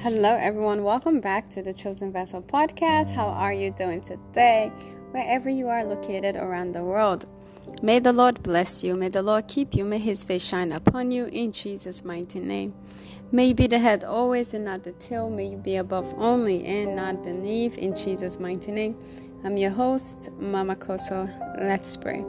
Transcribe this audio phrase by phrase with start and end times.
[0.00, 0.84] Hello, everyone.
[0.84, 3.10] Welcome back to the Chosen Vessel podcast.
[3.10, 4.70] How are you doing today?
[5.10, 7.26] Wherever you are located around the world.
[7.82, 8.94] May the Lord bless you.
[8.94, 9.84] May the Lord keep you.
[9.84, 12.72] May his face shine upon you in Jesus' mighty name.
[13.32, 15.28] May you be the head always and not the tail.
[15.28, 18.96] May you be above only and not beneath in Jesus' mighty name.
[19.42, 21.28] I'm your host, Mama Kosso.
[21.58, 22.24] Let's pray.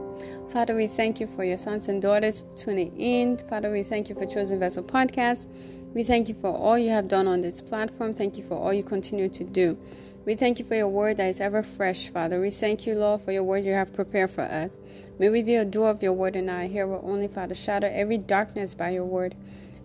[0.52, 3.37] Father, we thank you for your sons and daughters tuning in.
[3.47, 5.46] Father, we thank you for Chosen Vessel Podcast.
[5.93, 8.15] We thank you for all you have done on this platform.
[8.15, 9.77] Thank you for all you continue to do.
[10.25, 12.41] We thank you for your word that is ever fresh, Father.
[12.41, 14.79] We thank you, Lord, for your word you have prepared for us.
[15.19, 17.54] May we be a doer of your word and not a hearer only, Father.
[17.54, 19.36] Shatter every darkness by your word.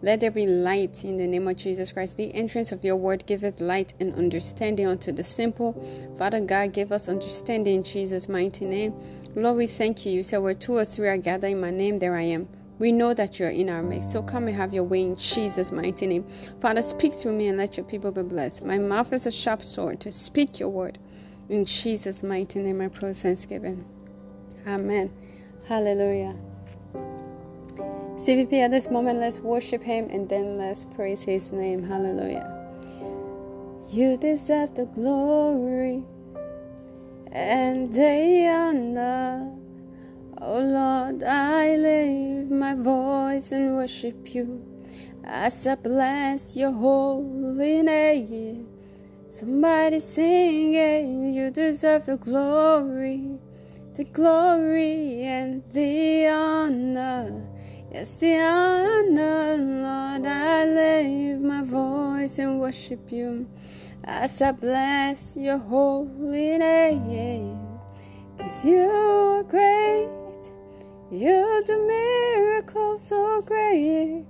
[0.01, 2.17] Let there be light in the name of Jesus Christ.
[2.17, 5.75] The entrance of your word giveth light and understanding unto the simple.
[6.17, 8.95] Father God, give us understanding in Jesus' mighty name.
[9.37, 10.13] Lord, we thank you.
[10.13, 12.49] You said where two or three are gathered in my name, there I am.
[12.79, 14.13] We know that you're in our midst.
[14.13, 16.27] So come and have your way in Jesus' mighty name.
[16.61, 18.65] Father, speak through me and let your people be blessed.
[18.65, 20.99] My mouth is a sharp sword to speak your word.
[21.49, 23.85] In Jesus' mighty name, I pray thanksgiving.
[24.67, 25.13] Amen.
[25.67, 26.37] Hallelujah.
[28.17, 31.83] CVP, at this moment, let's worship Him and then let's praise His name.
[31.83, 32.51] Hallelujah.
[33.91, 36.05] You deserve the glory
[37.35, 39.51] and the honor.
[40.41, 44.65] Oh Lord, I lift my voice and worship you
[45.25, 48.69] as I bless your holy name.
[49.29, 53.31] Somebody sing it, you deserve the glory,
[53.95, 57.54] the glory and the honor.
[57.95, 63.47] Yes, the honor, Lord, I lift my voice and worship you
[64.03, 67.57] as I bless your holy name.
[68.37, 70.09] Cause you are great.
[71.13, 74.27] You do miracles so great.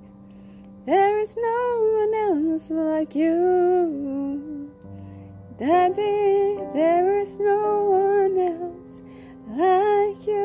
[0.85, 1.63] There is no
[2.03, 4.71] one else like you.
[5.57, 9.01] Daddy, there is no one else
[9.49, 10.45] like you.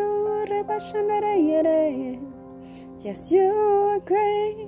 [3.02, 4.68] Yes, you are great.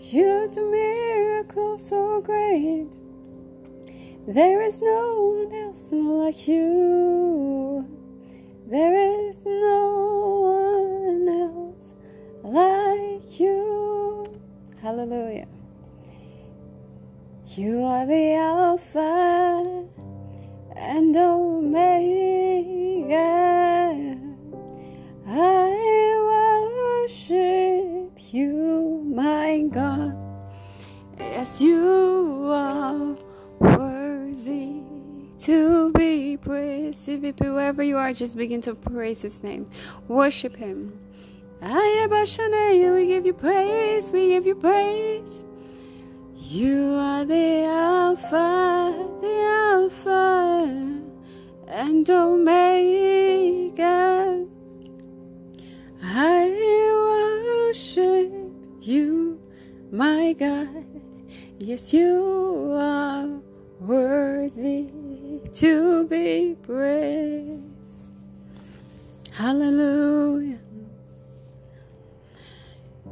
[0.00, 2.88] You do miracles so great.
[4.26, 7.86] There is no one else like you.
[8.66, 8.96] There
[9.28, 11.94] is no one else
[12.42, 14.26] like you.
[14.82, 15.46] Hallelujah.
[17.46, 19.86] You are the Alpha
[20.74, 21.76] and Omega.
[25.28, 25.65] I
[28.16, 30.16] worship you, my God.
[31.18, 33.16] Yes, you are
[33.58, 34.82] worthy
[35.40, 37.08] to be praised.
[37.08, 39.68] CVP, wherever you are, just begin to praise His name,
[40.08, 40.98] worship Him.
[41.60, 41.68] We
[43.06, 45.44] give you praise, we give you praise.
[46.34, 49.40] You are the Alpha, the
[49.72, 51.00] Alpha
[51.68, 53.16] and Omega.
[56.08, 56.46] I
[57.66, 58.32] worship
[58.80, 59.40] you,
[59.90, 60.86] my God.
[61.58, 63.40] Yes, you are
[63.80, 64.90] worthy
[65.54, 68.12] to be praised.
[69.32, 70.60] Hallelujah.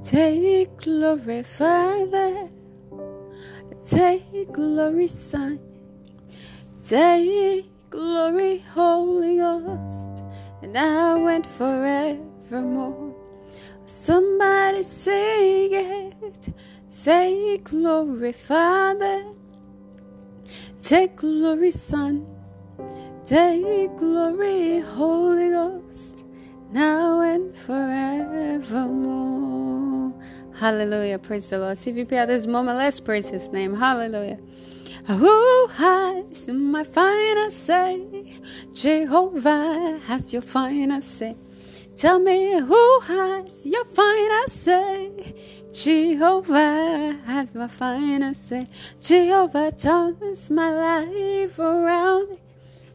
[0.02, 2.48] Take glory, Father.
[3.82, 5.58] Take glory, Son.
[6.86, 10.22] Take glory, Holy Ghost.
[10.62, 11.44] And I now and
[12.48, 13.14] forevermore.
[13.86, 16.54] Somebody sing it.
[17.04, 19.24] Take glory, Father.
[20.80, 22.26] Take glory, Son.
[23.26, 26.24] Take glory, Holy Ghost,
[26.70, 29.14] now and forevermore.
[30.54, 31.18] Hallelujah.
[31.18, 31.76] Praise the Lord.
[31.76, 33.74] CVP at this moment, let's praise His name.
[33.74, 34.38] Hallelujah.
[35.06, 38.38] Who has my final say?
[38.72, 41.36] Jehovah has your final say.
[41.96, 45.34] Tell me who has your final say?
[45.72, 48.66] Jehovah has my final say.
[49.00, 52.38] Jehovah turns my life around.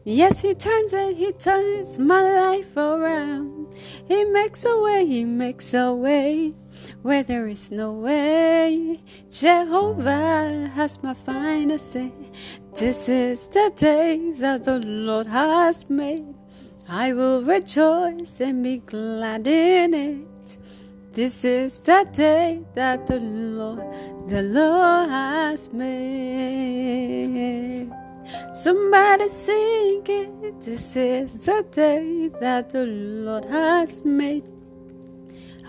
[0.04, 3.74] Yes, He turns it, He turns my life around.
[4.06, 6.54] He makes a way, He makes a way
[7.02, 9.00] where there is no way.
[9.30, 12.12] Jehovah has my final say.
[12.74, 16.39] This is the day that the Lord has made.
[16.92, 20.56] I will rejoice and be glad in it.
[21.12, 23.78] This is the day that the Lord,
[24.26, 26.82] the Lord has made.
[28.54, 30.60] Somebody sing it.
[30.62, 34.48] This is the day that the Lord has made.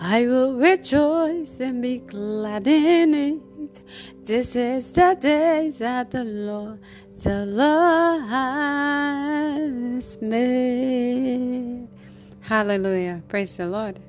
[0.00, 3.84] I will rejoice and be glad in it.
[4.24, 6.80] This is the day that the Lord,
[7.22, 11.86] the Lord has made.
[12.40, 13.22] Hallelujah.
[13.28, 14.00] Praise the Lord.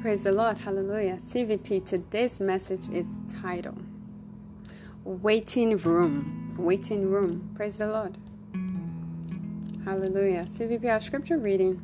[0.00, 0.56] Praise the Lord.
[0.56, 1.18] Hallelujah.
[1.18, 3.06] CVP, today's message is
[3.40, 3.82] titled
[5.04, 6.54] Waiting Room.
[6.58, 7.50] Waiting Room.
[7.54, 8.16] Praise the Lord.
[9.84, 10.46] Hallelujah.
[10.48, 11.82] CVP, our scripture reading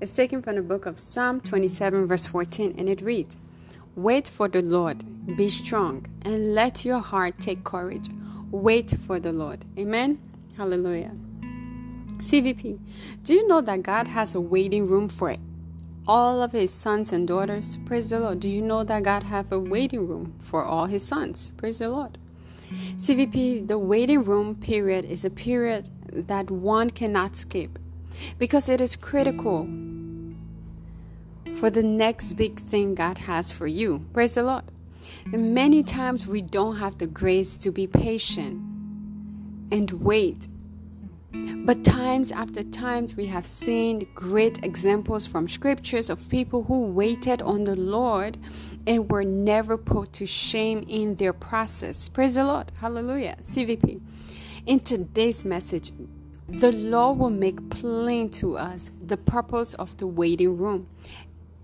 [0.00, 3.36] is taken from the book of Psalm 27, verse 14, and it reads
[3.94, 5.04] Wait for the Lord,
[5.36, 8.08] be strong, and let your heart take courage.
[8.50, 9.64] Wait for the Lord.
[9.78, 10.18] Amen.
[10.56, 11.12] Hallelujah.
[12.18, 12.78] CVP,
[13.22, 15.36] do you know that God has a waiting room for
[16.08, 17.78] all of his sons and daughters.
[17.84, 18.40] Praise the Lord.
[18.40, 21.52] Do you know that God have a waiting room for all his sons?
[21.56, 22.18] Praise the Lord.
[22.98, 27.78] CVP, the waiting room period is a period that one cannot skip
[28.38, 29.68] because it is critical
[31.58, 34.06] for the next big thing God has for you.
[34.12, 34.64] Praise the Lord.
[35.32, 38.60] And many times we don't have the grace to be patient
[39.70, 40.48] and wait
[41.66, 47.42] but times after times, we have seen great examples from scriptures of people who waited
[47.42, 48.38] on the Lord
[48.86, 52.08] and were never put to shame in their process.
[52.08, 52.70] Praise the Lord.
[52.80, 53.36] Hallelujah.
[53.40, 54.00] CVP.
[54.66, 55.92] In today's message,
[56.48, 60.86] the Lord will make plain to us the purpose of the waiting room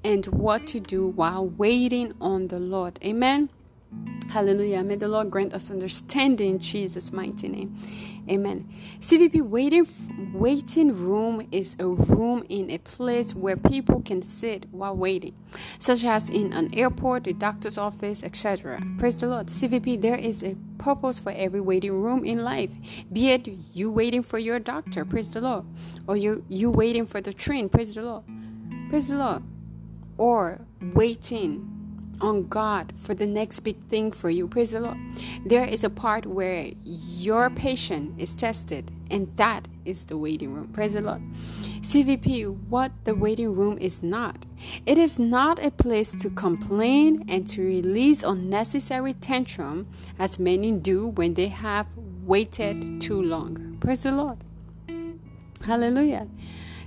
[0.05, 2.99] and what to do while waiting on the Lord.
[3.05, 3.51] Amen.
[4.31, 4.83] Hallelujah.
[4.83, 7.77] May the Lord grant us understanding in Jesus' mighty name.
[8.31, 8.67] Amen.
[9.01, 9.87] CVP waiting
[10.33, 15.35] waiting room is a room in a place where people can sit while waiting,
[15.79, 18.81] such as in an airport, a doctor's office, etc.
[18.97, 19.49] Praise the Lord.
[19.49, 22.71] CVP, there is a purpose for every waiting room in life.
[23.13, 25.67] Be it you waiting for your doctor, praise the Lord,
[26.07, 28.25] or you you waiting for the train, praise the Lord.
[28.89, 29.43] Praise the Lord.
[30.19, 30.61] Or
[30.95, 31.69] waiting
[32.21, 34.47] on God for the next big thing for you.
[34.47, 34.97] Praise the Lord.
[35.45, 40.69] There is a part where your patience is tested, and that is the waiting room.
[40.69, 41.23] Praise the Lord.
[41.81, 44.47] CVP, what the waiting room is not.
[44.87, 49.89] It is not a place to complain and to release unnecessary tantrum
[50.19, 51.89] as many do when they have
[52.25, 53.79] waited too long.
[53.81, 54.39] Praise the Lord.
[55.67, 56.29] Hallelujah.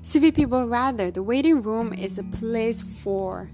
[0.06, 3.50] CVP, but rather, the waiting room is a place for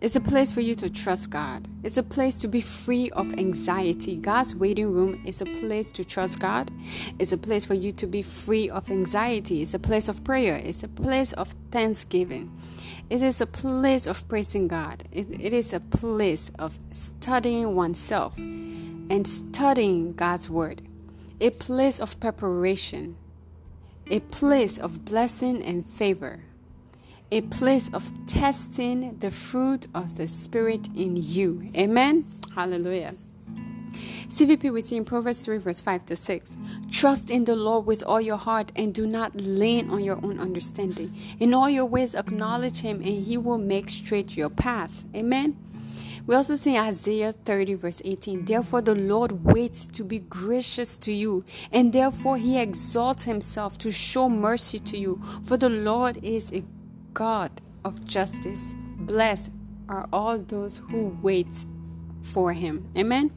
[0.00, 1.66] it's a place for you to trust God.
[1.82, 4.16] It's a place to be free of anxiety.
[4.16, 6.70] God's waiting room is a place to trust God.
[7.18, 9.62] It's a place for you to be free of anxiety.
[9.62, 10.56] It's a place of prayer.
[10.56, 12.52] It's a place of thanksgiving.
[13.08, 15.04] It is a place of praising God.
[15.10, 20.82] it, it is a place of studying oneself and studying God's word.
[21.40, 23.16] A place of preparation.
[24.10, 26.40] A place of blessing and favor
[27.34, 31.68] a place of testing the fruit of the Spirit in you.
[31.76, 32.24] Amen.
[32.54, 33.16] Hallelujah.
[34.28, 36.56] CVP we see in Proverbs 3, verse 5 to 6.
[36.90, 40.38] Trust in the Lord with all your heart and do not lean on your own
[40.38, 41.16] understanding.
[41.40, 45.04] In all your ways, acknowledge Him and He will make straight your path.
[45.14, 45.56] Amen.
[46.26, 48.46] We also see Isaiah 30, verse 18.
[48.46, 53.92] Therefore, the Lord waits to be gracious to you, and therefore He exalts Himself to
[53.92, 55.22] show mercy to you.
[55.44, 56.64] For the Lord is a
[57.12, 58.74] God of justice.
[58.98, 59.50] Blessed
[59.88, 61.48] are all those who wait
[62.22, 62.88] for him.
[62.96, 63.30] Amen.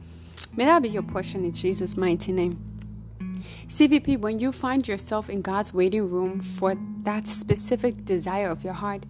[0.56, 2.67] May that be your portion in Jesus' mighty name.
[3.68, 8.72] CVP, when you find yourself in God's waiting room for that specific desire of your
[8.72, 9.04] heart,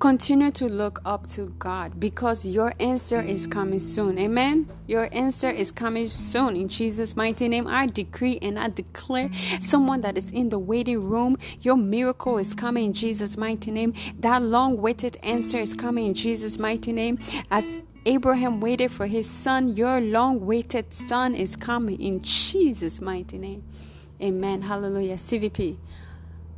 [0.00, 4.18] continue to look up to God because your answer is coming soon.
[4.18, 4.68] Amen.
[4.88, 6.56] Your answer is coming soon.
[6.56, 11.08] In Jesus' mighty name, I decree and I declare someone that is in the waiting
[11.08, 13.94] room, your miracle is coming in Jesus' mighty name.
[14.18, 17.20] That long waited answer is coming in Jesus' mighty name.
[17.48, 23.38] As Abraham waited for his son, your long waited son is coming in Jesus' mighty
[23.38, 23.62] name.
[24.22, 24.62] Amen.
[24.62, 25.16] Hallelujah.
[25.16, 25.76] CVP.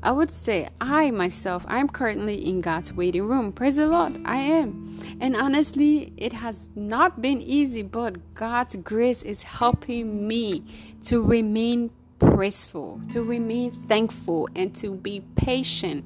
[0.05, 3.53] I would say I myself, I'm currently in God's waiting room.
[3.53, 4.21] Praise the Lord.
[4.25, 4.99] I am.
[5.21, 10.65] And honestly, it has not been easy, but God's grace is helping me
[11.05, 16.05] to remain praiseful, to remain thankful, and to be patient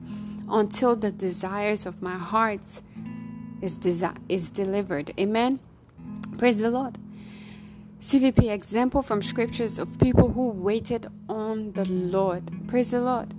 [0.49, 2.83] until the desires of my heart
[3.60, 5.12] is, desi- is delivered.
[5.18, 5.60] Amen.
[6.38, 6.98] Praise the Lord.
[8.00, 12.44] CVP example from scriptures of people who waited on the Lord.
[12.68, 13.34] Praise the Lord.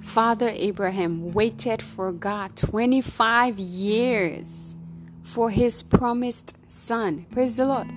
[0.00, 4.76] Father Abraham waited for God 25 years
[5.22, 7.24] for his promised son.
[7.30, 7.90] Praise the Lord.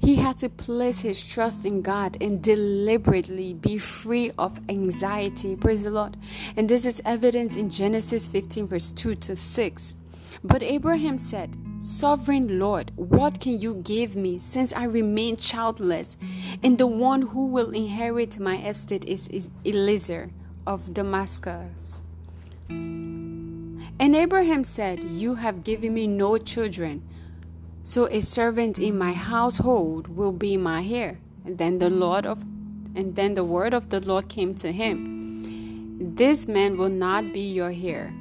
[0.00, 5.56] He had to place his trust in God and deliberately be free of anxiety.
[5.56, 6.16] Praise the Lord.
[6.56, 9.94] And this is evidence in Genesis 15, verse 2 to 6.
[10.42, 16.16] But Abraham said, Sovereign Lord, what can you give me since I remain childless?
[16.62, 20.30] And the one who will inherit my estate is, is Eliezer
[20.66, 22.02] of Damascus.
[22.68, 27.02] And Abraham said, You have given me no children,
[27.82, 31.18] so a servant in my household will be my heir.
[31.44, 32.44] And then the Lord of
[32.94, 36.14] and then the word of the Lord came to him.
[36.16, 38.12] This man will not be your heir,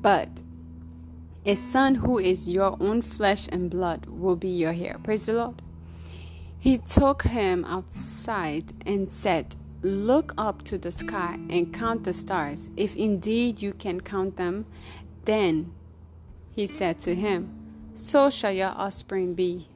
[0.00, 0.42] but
[1.44, 4.98] a son who is your own flesh and blood will be your heir.
[5.02, 5.62] Praise the Lord.
[6.58, 12.70] He took him outside and said, Look up to the sky and count the stars.
[12.76, 14.64] If indeed you can count them,
[15.26, 15.72] then
[16.52, 17.50] he said to him,
[17.94, 19.68] So shall your offspring be.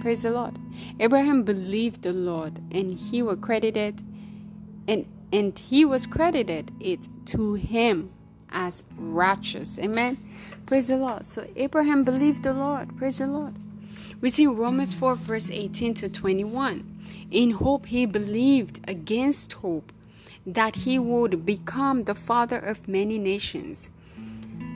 [0.00, 0.58] Praise the Lord.
[0.98, 4.02] Abraham believed the Lord, and he was credited,
[4.88, 8.10] and and he was credited it to him
[8.50, 9.78] as righteous.
[9.78, 10.18] Amen.
[10.66, 11.26] Praise the Lord.
[11.26, 12.96] So Abraham believed the Lord.
[12.96, 13.54] Praise the Lord.
[14.20, 16.88] We see Romans 4, verse 18 to 21.
[17.30, 19.92] In hope he believed against hope
[20.46, 23.90] that he would become the father of many nations.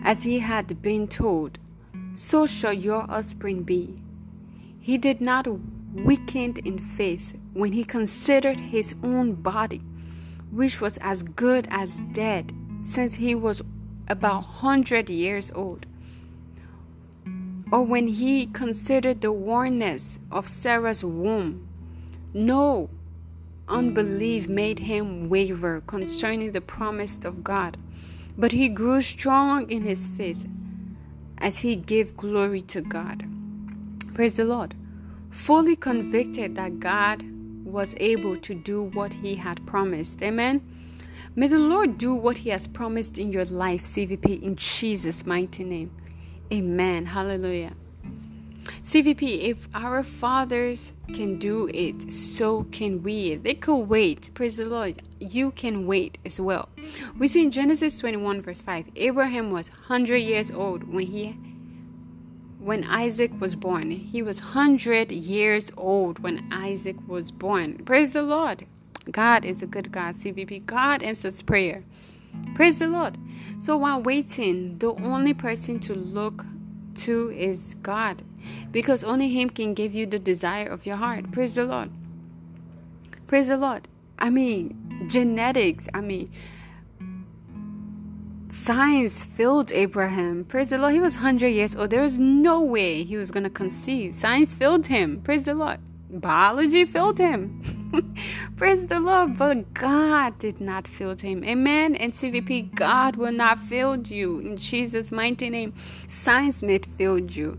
[0.02, 1.58] As he had been told,
[2.12, 4.00] so shall your offspring be.
[4.80, 5.46] He did not
[5.94, 9.82] weaken in faith when he considered his own body,
[10.50, 12.52] which was as good as dead,
[12.82, 13.62] since he was
[14.08, 15.86] about 100 years old.
[17.72, 21.66] Or when he considered the wornness of Sarah's womb,
[22.32, 22.90] no,
[23.68, 27.76] unbelief made him waver concerning the promise of God,
[28.38, 30.46] but he grew strong in his faith
[31.38, 33.24] as he gave glory to God.
[34.14, 34.74] Praise the Lord.
[35.30, 37.24] Fully convicted that God
[37.64, 40.22] was able to do what he had promised.
[40.22, 40.62] Amen.
[41.38, 45.64] May the Lord do what he has promised in your life, CVP, in Jesus' mighty
[45.64, 45.90] name.
[46.50, 47.04] Amen.
[47.04, 47.74] Hallelujah.
[48.82, 53.34] CVP, if our fathers can do it, so can we.
[53.34, 54.30] They could wait.
[54.32, 55.02] Praise the Lord.
[55.20, 56.70] You can wait as well.
[57.18, 61.36] We see in Genesis 21, verse 5, Abraham was 100 years old when he
[62.60, 63.90] when Isaac was born.
[63.90, 67.84] He was 100 years old when Isaac was born.
[67.84, 68.66] Praise the Lord.
[69.10, 70.66] God is a good God, CVP.
[70.66, 71.84] God answers prayer.
[72.54, 73.16] Praise the Lord.
[73.58, 76.44] So while waiting, the only person to look
[76.96, 78.22] to is God
[78.70, 81.30] because only Him can give you the desire of your heart.
[81.32, 81.90] Praise the Lord.
[83.26, 83.88] Praise the Lord.
[84.18, 86.30] I mean, genetics, I mean,
[88.48, 90.44] science filled Abraham.
[90.44, 90.94] Praise the Lord.
[90.94, 91.90] He was 100 years old.
[91.90, 94.14] There was no way he was going to conceive.
[94.14, 95.20] Science filled him.
[95.22, 95.80] Praise the Lord.
[96.08, 97.60] Biology filled him.
[98.56, 99.36] Praise the Lord.
[99.36, 101.44] But God did not fill him.
[101.44, 101.94] Amen.
[101.94, 104.40] And CVP, God will not fill you.
[104.40, 105.74] In Jesus' mighty name.
[106.06, 107.58] Science may fill you.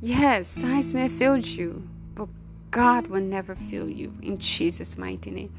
[0.00, 1.88] Yes, science may fill you.
[2.14, 2.28] But
[2.70, 4.14] God will never fill you.
[4.22, 5.52] In Jesus' mighty name.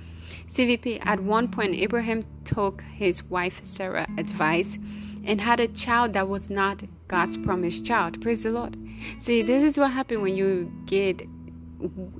[0.49, 4.77] CVP, at one point, Abraham took his wife Sarah advice
[5.23, 8.21] and had a child that was not God's promised child.
[8.21, 8.77] Praise the Lord.
[9.19, 11.21] See, this is what happened when you get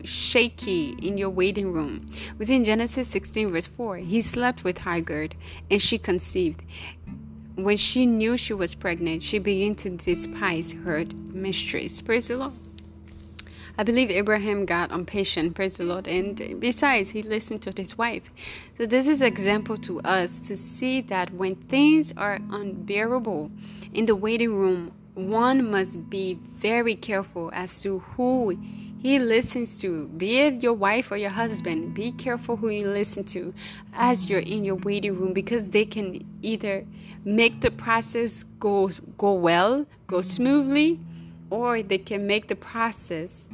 [0.03, 2.09] shaky in your waiting room.
[2.37, 3.97] Was in Genesis 16, verse 4.
[3.97, 5.29] He slept with Hagar,
[5.69, 6.63] and she conceived.
[7.55, 12.01] When she knew she was pregnant, she began to despise her mistress.
[12.01, 12.53] Praise the Lord.
[13.75, 18.29] I believe Abraham got impatient, praise the Lord, and besides, he listened to his wife.
[18.77, 23.49] So, this is example to us to see that when things are unbearable
[23.91, 28.57] in the waiting room, one must be very careful as to who
[29.03, 30.07] he listens to.
[30.07, 33.53] Be it your wife or your husband, be careful who you listen to
[33.93, 36.85] as you're in your waiting room because they can either
[37.25, 41.01] make the process go go well, go smoothly,
[41.49, 43.49] or they can make the process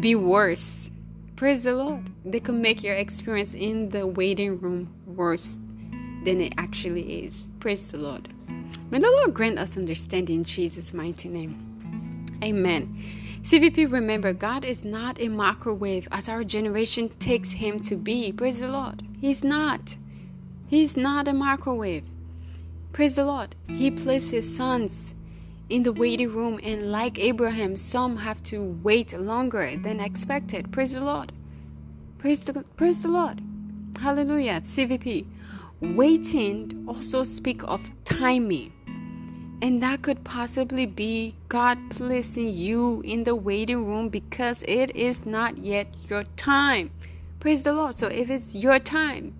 [0.00, 0.88] be worse.
[1.36, 2.10] Praise the Lord.
[2.24, 5.58] They can make your experience in the waiting room worse
[6.24, 7.46] than it actually is.
[7.60, 8.28] Praise the Lord.
[8.90, 12.38] May the Lord grant us understanding in Jesus' mighty name.
[12.42, 13.17] Amen.
[13.42, 18.32] CVP, remember, God is not a microwave as our generation takes him to be.
[18.32, 19.02] Praise the Lord.
[19.20, 19.96] He's not.
[20.66, 22.04] He's not a microwave.
[22.92, 23.54] Praise the Lord.
[23.68, 25.14] He placed his sons
[25.68, 30.72] in the waiting room, and like Abraham, some have to wait longer than expected.
[30.72, 31.32] Praise the Lord.
[32.18, 33.40] Praise the, praise the Lord.
[34.00, 34.60] Hallelujah.
[34.62, 35.26] CVP.
[35.80, 38.72] Waiting also speak of timing.
[39.60, 45.26] And that could possibly be God placing you in the waiting room because it is
[45.26, 46.90] not yet your time.
[47.40, 47.96] Praise the Lord.
[47.96, 49.34] So if it's your time,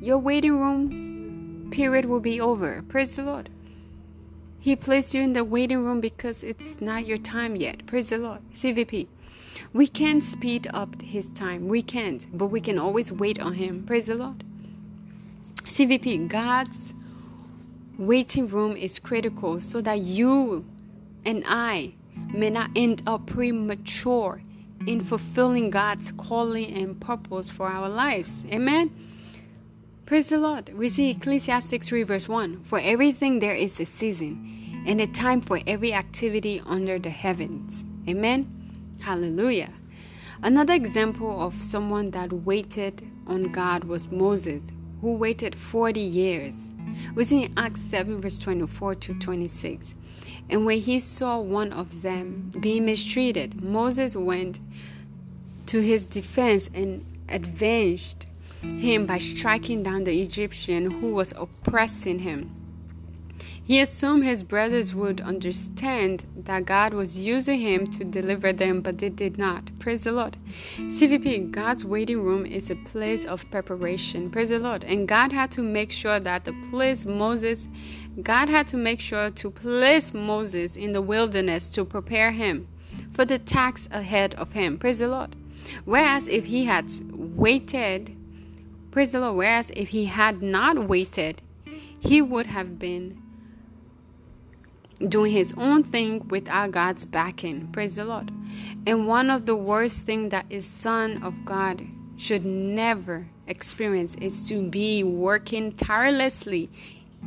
[0.00, 2.82] your waiting room period will be over.
[2.88, 3.48] Praise the Lord.
[4.58, 7.86] He placed you in the waiting room because it's not your time yet.
[7.86, 8.40] Praise the Lord.
[8.52, 9.06] CVP.
[9.72, 11.68] We can't speed up his time.
[11.68, 13.84] We can't, but we can always wait on him.
[13.84, 14.42] Praise the Lord.
[15.64, 16.94] CVP, God's
[17.98, 20.64] waiting room is critical so that you
[21.24, 21.94] and I
[22.32, 24.42] may not end up premature
[24.86, 28.44] in fulfilling God's calling and purpose for our lives.
[28.50, 28.90] Amen.
[30.04, 30.72] Praise the Lord.
[30.72, 35.40] We see Ecclesiastes 3, verse 1 For everything there is a season and a time
[35.40, 37.82] for every activity under the heavens.
[38.08, 38.52] Amen.
[39.00, 39.72] Hallelujah.
[40.42, 44.64] Another example of someone that waited on God was Moses,
[45.00, 46.70] who waited 40 years.
[47.22, 49.94] See in Acts 7, verse 24 to 26.
[50.48, 54.60] And when he saw one of them being mistreated, Moses went
[55.66, 58.26] to his defense and avenged
[58.62, 62.65] him by striking down the Egyptian who was oppressing him.
[63.66, 68.98] He assumed his brothers would understand that God was using him to deliver them, but
[68.98, 69.76] they did not.
[69.80, 70.36] Praise the Lord.
[70.78, 74.30] CVP, God's waiting room is a place of preparation.
[74.30, 74.84] Praise the Lord.
[74.84, 77.66] And God had to make sure that the place Moses,
[78.22, 82.68] God had to make sure to place Moses in the wilderness to prepare him
[83.12, 84.78] for the task ahead of him.
[84.78, 85.34] Praise the Lord.
[85.84, 88.16] Whereas if he had waited
[88.96, 89.36] Praise the Lord.
[89.36, 91.42] Whereas if he had not waited,
[92.00, 93.20] he would have been
[94.98, 97.68] doing his own thing without God's backing.
[97.72, 98.30] Praise the Lord.
[98.86, 101.86] And one of the worst things that a son of God
[102.16, 106.70] should never experience is to be working tirelessly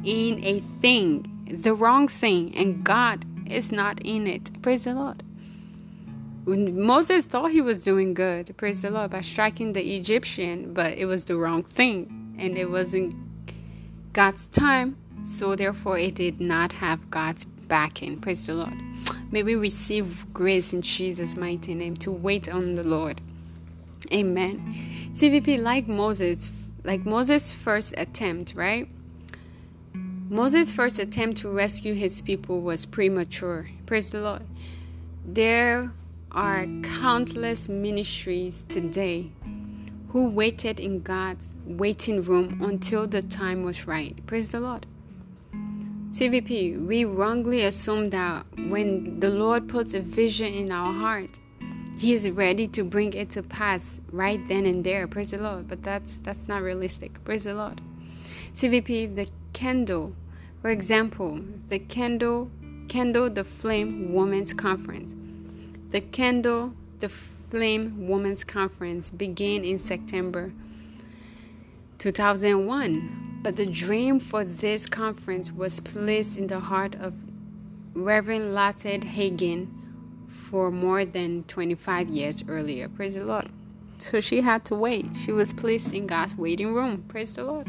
[0.03, 4.61] in a thing, the wrong thing, and God is not in it.
[4.61, 5.23] Praise the Lord.
[6.45, 10.97] When Moses thought he was doing good, praise the Lord, by striking the Egyptian, but
[10.97, 13.15] it was the wrong thing and it wasn't
[14.13, 18.19] God's time, so therefore it did not have God's backing.
[18.19, 18.73] Praise the Lord.
[19.31, 23.21] May we receive grace in Jesus' mighty name to wait on the Lord.
[24.11, 25.13] Amen.
[25.13, 26.49] CVP, like Moses,
[26.83, 28.89] like Moses' first attempt, right?
[29.93, 33.69] Moses' first attempt to rescue his people was premature.
[33.85, 34.43] Praise the Lord.
[35.25, 35.91] There
[36.31, 39.31] are countless ministries today
[40.09, 44.25] who waited in God's waiting room until the time was right.
[44.25, 44.85] Praise the Lord.
[46.11, 51.39] CVP, we wrongly assume that when the Lord puts a vision in our heart,
[51.97, 55.05] He is ready to bring it to pass right then and there.
[55.07, 55.67] Praise the Lord.
[55.67, 57.23] But that's that's not realistic.
[57.25, 57.81] Praise the Lord.
[58.55, 60.15] CVP, the candle,
[60.61, 62.49] for example, the candle,
[62.87, 65.13] candle the flame women's conference
[65.91, 70.51] the Candle the Flame Women's Conference began in September
[71.97, 77.13] 2001, but the dream for this conference was placed in the heart of
[77.93, 79.67] Reverend Latte Hagin
[80.27, 82.89] for more than 25 years earlier.
[82.89, 83.49] Praise the Lord.
[83.97, 85.15] So she had to wait.
[85.15, 87.03] She was placed in God's waiting room.
[87.07, 87.67] Praise the Lord.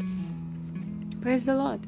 [1.21, 1.81] Praise the Lord.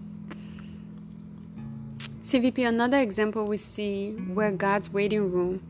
[2.24, 5.62] CVP, another example we see where God's waiting room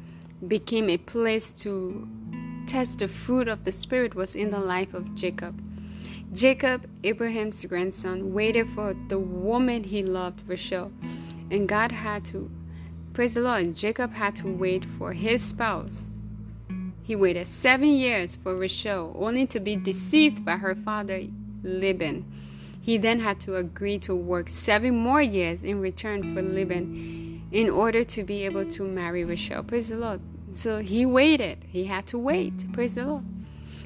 [0.47, 2.07] became a place to
[2.67, 5.61] test the fruit of the Spirit was in the life of Jacob.
[6.33, 10.91] Jacob, Abraham's grandson, waited for the woman he loved, Rachel,
[11.51, 12.49] and God had to,
[13.13, 16.09] praise the Lord, Jacob had to wait for his spouse.
[17.03, 21.21] He waited seven years for Rachel, only to be deceived by her father,
[21.61, 22.25] Laban.
[22.81, 27.69] He then had to agree to work seven more years in return for Laban in
[27.69, 29.63] order to be able to marry Rachel.
[29.63, 30.19] Praise the Lord.
[30.53, 31.65] So he waited.
[31.67, 32.73] He had to wait.
[32.73, 33.23] Praise the Lord.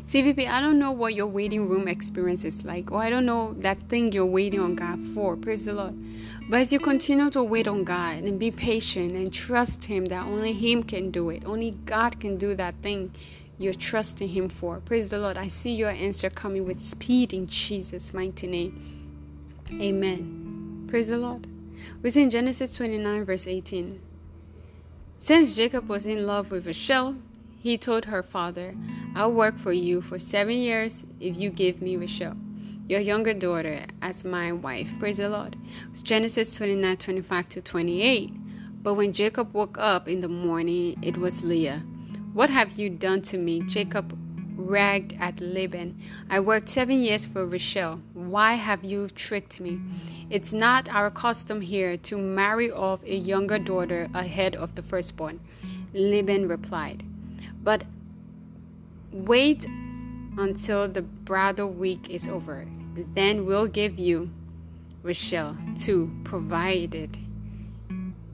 [0.08, 3.54] CVP, I don't know what your waiting room experience is like, or I don't know
[3.60, 5.36] that thing you're waiting on God for.
[5.36, 5.96] Praise the Lord.
[6.50, 10.26] But as you continue to wait on God and be patient and trust Him that
[10.26, 13.14] only Him can do it, only God can do that thing
[13.58, 14.80] you're trusting Him for.
[14.80, 15.38] Praise the Lord.
[15.38, 19.60] I see your answer coming with speed in Jesus' mighty name.
[19.74, 20.86] Amen.
[20.88, 21.48] Praise the Lord.
[22.02, 24.00] We see in Genesis 29, verse 18.
[25.20, 27.16] Since Jacob was in love with Rachel,
[27.60, 28.76] he told her father,
[29.18, 32.36] I'll work for you for seven years if you give me Rachel,
[32.88, 34.88] your younger daughter, as my wife.
[35.00, 35.56] Praise the Lord.
[35.90, 38.84] It's Genesis 29 25 to 28.
[38.84, 41.80] But when Jacob woke up in the morning, it was Leah.
[42.34, 43.62] What have you done to me?
[43.62, 44.16] Jacob
[44.56, 46.00] ragged at Laban.
[46.30, 48.00] I worked seven years for Rachel.
[48.14, 49.80] why have you tricked me?
[50.30, 55.40] It's not our custom here to marry off a younger daughter ahead of the firstborn.
[55.92, 57.04] Laban replied,
[57.64, 57.82] But
[59.12, 59.66] wait
[60.38, 62.68] until the bridal week is over.
[63.14, 64.30] Then we'll give you
[65.04, 67.18] Rachel too, provided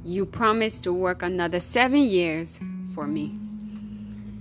[0.06, 2.60] you promise to work another seven years
[2.94, 3.40] for me.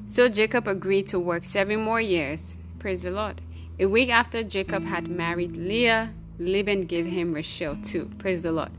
[0.08, 2.54] So Jacob agreed to work seven more years.
[2.78, 3.40] Praise the Lord.
[3.78, 8.10] A week after Jacob had married Leah, Laban gave him Rachel too.
[8.18, 8.70] Praise the Lord.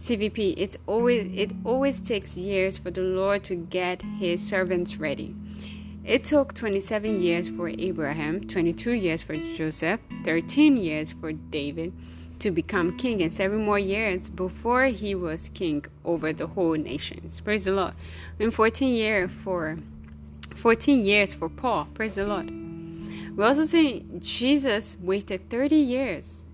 [0.00, 5.34] CVP, it's always it always takes years for the Lord to get his servants ready.
[6.06, 11.92] It took 27 years for Abraham, 22 years for Joseph, 13 years for David
[12.38, 17.40] to become king, and seven more years before he was king over the whole nations.
[17.40, 17.94] Praise the Lord.
[18.38, 19.78] And 14 years for
[20.54, 21.88] 14 years for Paul.
[21.92, 22.50] Praise the Lord.
[23.36, 26.46] We also see Jesus waited 30 years.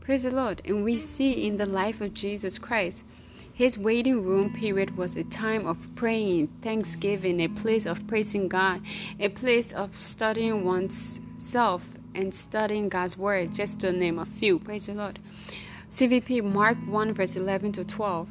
[0.00, 0.62] Praise the Lord.
[0.64, 3.02] And we see in the life of Jesus Christ,
[3.54, 8.82] his waiting room period was a time of praying, thanksgiving, a place of praising God,
[9.20, 11.84] a place of studying one's self
[12.16, 14.58] and studying God's word, just to name a few.
[14.58, 15.20] Praise the Lord.
[15.92, 18.28] CVP Mark 1, verse 11 to 12.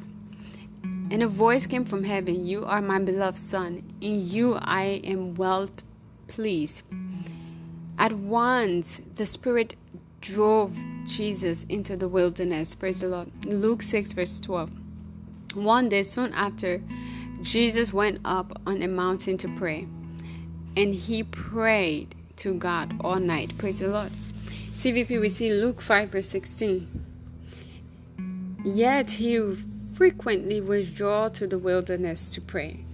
[1.10, 5.36] And a voice came from heaven You are my beloved Son, in you I am
[5.36, 5.70] well
[6.28, 6.82] pleased.
[7.96, 9.74] At once, the Spirit
[10.20, 12.74] drove Jesus into the wilderness.
[12.74, 13.46] Praise the Lord.
[13.46, 14.83] Luke 6, verse 12.
[15.54, 16.82] One day, soon after,
[17.42, 19.86] Jesus went up on a mountain to pray,
[20.76, 23.56] and he prayed to God all night.
[23.58, 24.10] Praise the Lord.
[24.74, 27.04] CVP, we see Luke 5, verse 16.
[28.64, 29.40] Yet he
[29.94, 32.84] frequently withdrew to the wilderness to pray.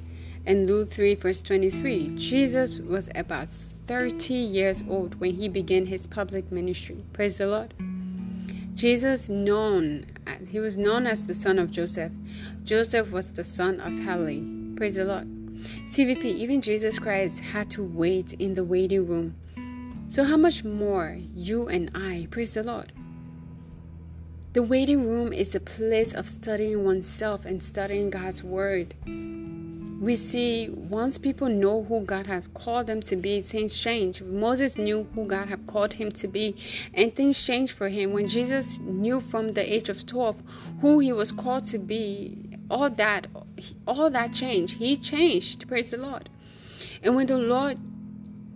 [0.44, 3.48] And Luke 3, verse 23, Jesus was about
[3.86, 7.04] 30 years old when he began his public ministry.
[7.12, 7.74] Praise the Lord.
[8.80, 10.06] Jesus known
[10.48, 12.12] he was known as the son of Joseph.
[12.64, 14.42] Joseph was the son of Heli.
[14.74, 15.28] Praise the Lord.
[15.90, 19.34] CVP, even Jesus Christ had to wait in the waiting room.
[20.08, 22.94] So how much more you and I, praise the Lord.
[24.54, 28.94] The waiting room is a place of studying oneself and studying God's Word.
[30.00, 34.22] We see once people know who God has called them to be, things change.
[34.22, 36.56] Moses knew who God had called him to be,
[36.94, 38.14] and things changed for him.
[38.14, 40.36] When Jesus knew from the age of 12
[40.80, 42.38] who he was called to be,
[42.70, 43.26] all that
[43.86, 44.78] all that changed.
[44.78, 45.68] He changed.
[45.68, 46.30] Praise the Lord.
[47.02, 47.78] And when the Lord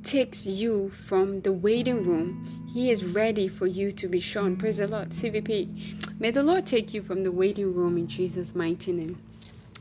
[0.02, 4.56] takes you from the waiting room, he is ready for you to be shown.
[4.56, 5.10] Praise the Lord.
[5.10, 6.20] CVP.
[6.20, 9.18] May the Lord take you from the waiting room in Jesus' mighty name.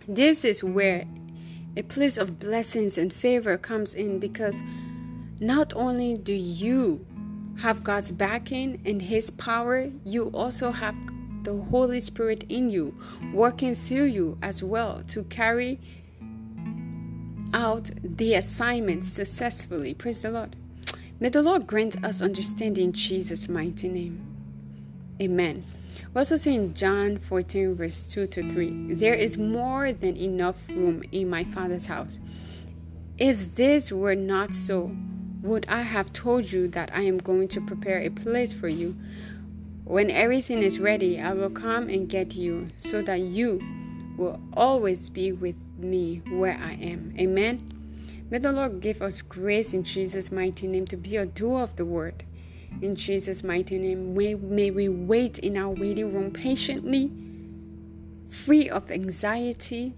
[0.08, 1.06] This is where
[1.76, 4.62] a place of blessings and favor comes in because
[5.40, 7.06] not only do you
[7.58, 10.96] have God's backing and His power, you also have
[11.44, 12.98] the Holy Spirit in you,
[13.34, 15.80] working through you as well to carry
[17.54, 19.94] out the assignment successfully.
[19.94, 20.56] Praise the Lord.
[21.20, 24.26] May the Lord grant us understanding in Jesus' mighty name.
[25.22, 25.64] Amen.
[26.14, 30.56] We also see in John 14, verse 2 to 3 there is more than enough
[30.70, 32.20] room in my Father's house.
[33.18, 34.92] If this were not so,
[35.42, 38.96] would I have told you that I am going to prepare a place for you?
[39.84, 43.62] When everything is ready, I will come and get you so that you
[44.18, 47.14] will always be with me where I am.
[47.20, 47.74] Amen.
[48.30, 51.76] May the Lord give us grace in Jesus' mighty name to be a doer of
[51.76, 52.24] the word.
[52.82, 57.12] In Jesus' mighty name, may, may we wait in our waiting room patiently,
[58.30, 59.94] free of anxiety,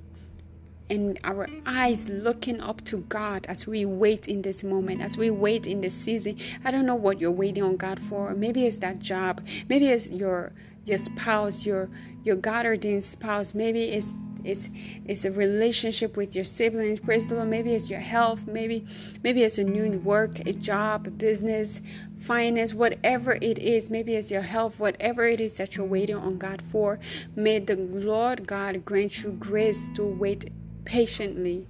[0.89, 5.29] and our eyes looking up to God as we wait in this moment, as we
[5.31, 6.37] wait in this season.
[6.63, 8.33] I don't know what you're waiting on God for.
[8.35, 9.41] Maybe it's that job.
[9.67, 10.51] Maybe it's your
[10.85, 11.89] your spouse, your
[12.23, 13.55] your God ordained spouse.
[13.55, 14.69] Maybe it's it's
[15.05, 16.99] it's a relationship with your siblings.
[16.99, 17.49] Praise the lord.
[17.49, 18.47] Maybe it's your health.
[18.47, 18.85] Maybe
[19.23, 21.81] maybe it's a new work a job a business
[22.21, 23.89] finance whatever it is.
[23.89, 24.79] Maybe it's your health.
[24.79, 26.99] Whatever it is that you're waiting on god for
[27.35, 30.51] may the lord god grant you grace to wait
[30.85, 31.67] patiently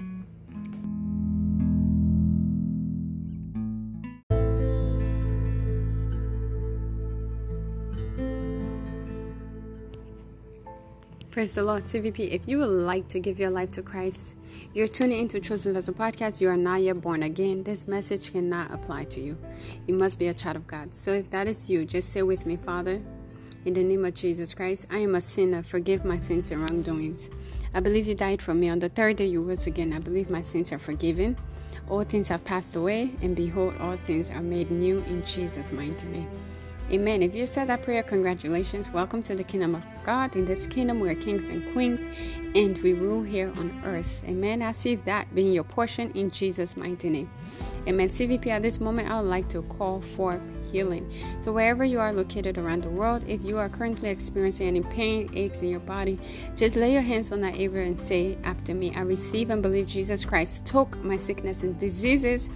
[11.35, 12.31] Praise the Lord, CVP.
[12.31, 14.37] If you would like to give your life to Christ,
[14.73, 16.39] you're tuning into Chosen Vessel Podcast.
[16.39, 17.61] You are not yet born again.
[17.61, 19.37] This message cannot apply to you.
[19.85, 20.93] You must be a child of God.
[20.93, 23.01] So if that is you, just say with me, Father,
[23.65, 25.61] in the name of Jesus Christ, I am a sinner.
[25.61, 27.29] Forgive my sins and wrongdoings.
[27.73, 28.69] I believe you died for me.
[28.69, 29.91] On the third day, you rose again.
[29.91, 31.35] I believe my sins are forgiven.
[31.89, 36.07] All things have passed away, and behold, all things are made new in Jesus' mighty
[36.07, 36.29] name.
[36.91, 37.23] Amen.
[37.23, 38.91] If you said that prayer, congratulations.
[38.91, 40.35] Welcome to the kingdom of God.
[40.35, 41.99] In this kingdom, we're kings and queens,
[42.53, 44.21] and we rule here on earth.
[44.27, 44.61] Amen.
[44.61, 47.31] I see that being your portion in Jesus' mighty name.
[47.87, 48.09] Amen.
[48.09, 50.39] CVP, at this moment, I would like to call for
[50.71, 51.11] healing.
[51.41, 55.31] So, wherever you are located around the world, if you are currently experiencing any pain,
[55.33, 56.19] aches in your body,
[56.55, 59.87] just lay your hands on that area and say after me, I receive and believe
[59.87, 62.47] Jesus Christ took my sickness and diseases.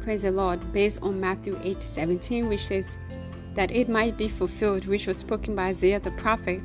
[0.00, 2.96] Praise the Lord, based on Matthew 8 17, which says,
[3.54, 6.62] that it might be fulfilled, which was spoken by Isaiah the prophet,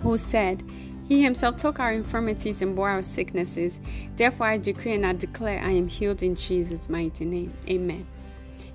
[0.00, 0.62] who said,
[1.08, 3.80] He himself took our infirmities and bore our sicknesses.
[4.16, 7.52] Therefore, I decree and I declare I am healed in Jesus' mighty name.
[7.68, 8.06] Amen.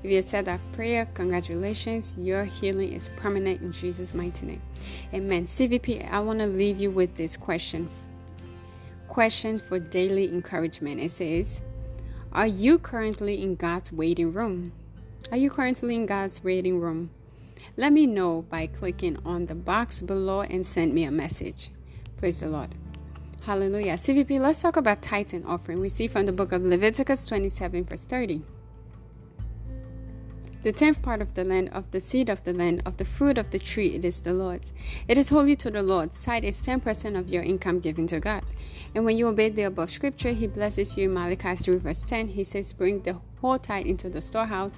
[0.04, 2.16] If you said that prayer, congratulations.
[2.20, 4.62] Your healing is permanent in Jesus' mighty name.
[5.14, 5.48] Amen.
[5.48, 7.90] CVP, I want to leave you with this question.
[9.08, 11.02] Question for daily encouragement.
[11.02, 11.62] It says,
[12.32, 14.72] Are you currently in God's waiting room?
[15.32, 17.10] Are you currently in God's waiting room?
[17.76, 21.70] Let me know by clicking on the box below and send me a message.
[22.18, 22.74] Praise the Lord.
[23.44, 23.94] Hallelujah.
[23.94, 25.80] CVP, let's talk about tithe and offering.
[25.80, 28.42] We see from the book of Leviticus 27, verse 30.
[30.68, 33.38] The tenth part of the land, of the seed of the land, of the fruit
[33.38, 34.74] of the tree, it is the Lord's.
[35.08, 36.12] It is holy to the Lord.
[36.12, 38.44] Tithe is 10% of your income given to God.
[38.94, 42.28] And when you obey the above scripture, He blesses you Malachi 3, verse 10.
[42.28, 44.78] He says, Bring the whole tithe into the storehouse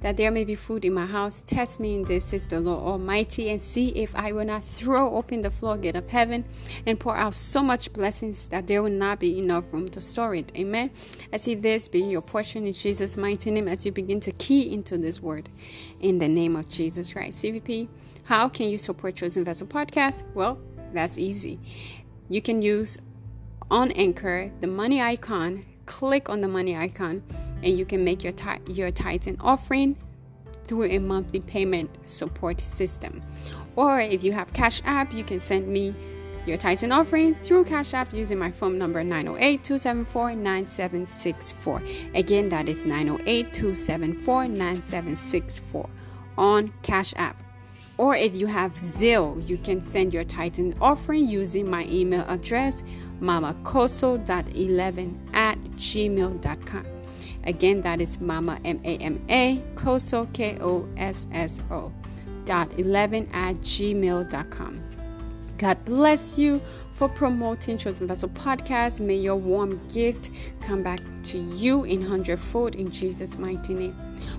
[0.00, 1.42] that there may be food in my house.
[1.44, 5.14] Test me in this, says the Lord Almighty, and see if I will not throw
[5.14, 6.44] open the floodgate of heaven
[6.86, 10.34] and pour out so much blessings that there will not be enough room to store
[10.34, 10.52] it.
[10.56, 10.90] Amen.
[11.32, 14.72] I see this being your portion in Jesus' mighty name as you begin to key
[14.72, 15.48] into this word
[16.00, 17.42] in the name of Jesus Christ.
[17.42, 17.88] CVP,
[18.24, 20.22] how can you support Chosen Vessel Podcast?
[20.34, 20.58] Well,
[20.92, 21.58] that's easy.
[22.28, 22.98] You can use
[23.70, 27.22] on Anchor the money icon, click on the money icon
[27.62, 29.96] and you can make your t- your tithes and offering
[30.64, 33.22] through a monthly payment support system.
[33.74, 35.94] Or if you have Cash App, you can send me
[36.46, 41.82] your tithes and offerings through Cash App using my phone number 908 274 9764.
[42.14, 45.88] Again, that is 908 274 9764
[46.36, 47.47] on Cash App.
[47.98, 52.84] Or if you have Zelle, you can send your Titan offering using my email address
[53.20, 56.86] mamakosso.11 at gmail.com.
[57.44, 61.92] Again, that is Mama M A M A Kosso K O S S O
[62.44, 64.80] dot 11 at gmail.com.
[65.58, 66.62] God bless you
[66.98, 68.98] for promoting Chosen Vessel Podcast.
[68.98, 70.30] May your warm gift
[70.60, 73.96] come back to you in hundredfold in Jesus' mighty name.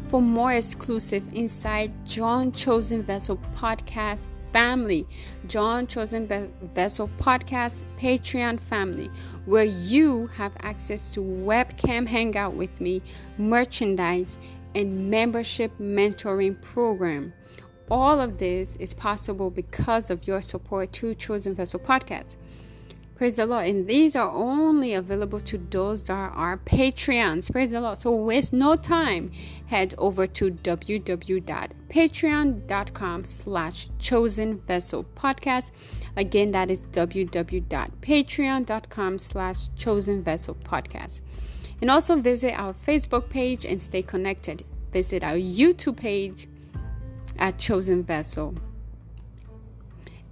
[0.09, 5.07] For more exclusive insight, join Chosen Vessel Podcast family,
[5.47, 6.27] John Chosen
[6.73, 9.09] Vessel Podcast Patreon family,
[9.45, 13.01] where you have access to webcam hangout with me,
[13.37, 14.37] merchandise,
[14.75, 17.31] and membership mentoring program.
[17.89, 22.35] All of this is possible because of your support to Chosen Vessel Podcast.
[23.19, 23.67] Praise the Lord.
[23.67, 27.51] And these are only available to those that are Patreons.
[27.51, 27.97] Praise the Lord.
[27.97, 29.34] So waste no time.
[29.65, 35.71] Head over to www.patreon.com slash chosen vessel podcast.
[36.15, 41.19] Again, that is www.patreon.com slash chosen vessel podcast.
[41.82, 44.63] And also visit our Facebook page and stay connected.
[44.93, 46.47] Visit our YouTube page
[47.38, 48.55] at Chosen Vessel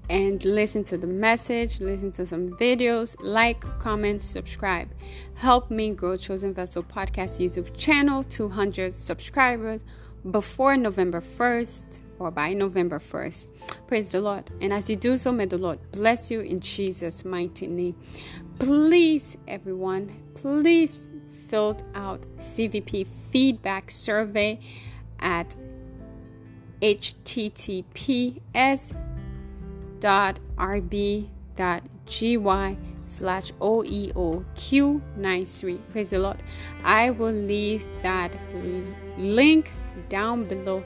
[0.10, 4.90] and listen to the message, listen to some videos, like, comment, subscribe.
[5.36, 9.84] Help me grow Chosen Vessel Podcast YouTube channel to 100 subscribers
[10.32, 13.48] before November 1st or by November 1st.
[13.88, 14.50] Praise the Lord.
[14.62, 17.96] And as you do so, may the Lord bless you in Jesus' mighty name.
[18.60, 21.12] Please, everyone, please
[21.48, 24.60] fill out CVP feedback survey
[25.20, 25.56] at
[26.82, 27.84] https
[30.02, 31.28] rb.gy
[33.08, 35.80] slash OEOQ93.
[35.92, 36.44] Praise the Lord.
[36.84, 38.38] I will leave that
[39.18, 39.72] link
[40.10, 40.84] down below.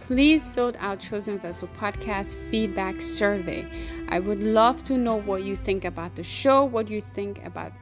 [0.00, 3.66] Please fill out Chosen Vessel Podcast feedback survey.
[4.08, 7.72] I would love to know what you think about the show, what you think about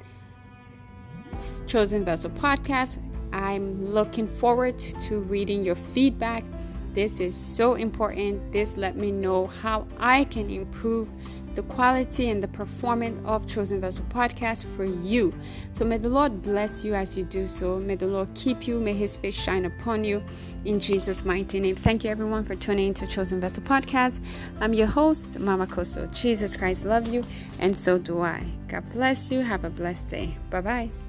[1.66, 2.98] Chosen Vessel Podcast.
[3.32, 6.44] I'm looking forward to reading your feedback.
[6.94, 8.52] This is so important.
[8.52, 11.08] This let me know how I can improve
[11.54, 15.32] the quality and the performance of Chosen Vessel podcast for you.
[15.72, 17.78] So may the Lord bless you as you do so.
[17.78, 18.80] May the Lord keep you.
[18.80, 20.22] May his face shine upon you
[20.64, 21.76] in Jesus' mighty name.
[21.76, 24.20] Thank you everyone for tuning into Chosen Vessel podcast.
[24.60, 26.12] I'm your host, Mama Kosso.
[26.12, 27.24] Jesus Christ love you,
[27.60, 28.44] and so do I.
[28.68, 29.40] God bless you.
[29.40, 30.36] Have a blessed day.
[30.50, 31.03] Bye bye.